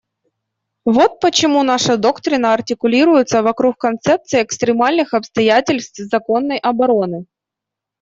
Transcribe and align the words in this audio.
Вот 0.83 1.19
почему 1.19 1.61
наша 1.61 1.95
доктрина 1.95 2.55
артикулируется 2.55 3.43
вокруг 3.43 3.77
концепции 3.77 4.41
экстремальных 4.41 5.13
обстоятельств 5.13 5.97
законной 5.99 6.57
обороны. 6.57 7.27